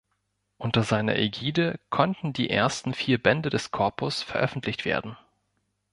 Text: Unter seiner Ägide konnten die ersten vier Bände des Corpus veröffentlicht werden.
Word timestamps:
Unter 0.57 0.81
seiner 0.81 1.15
Ägide 1.19 1.79
konnten 1.91 2.33
die 2.33 2.49
ersten 2.49 2.95
vier 2.95 3.21
Bände 3.21 3.51
des 3.51 3.69
Corpus 3.69 4.23
veröffentlicht 4.23 4.83
werden. 4.83 5.15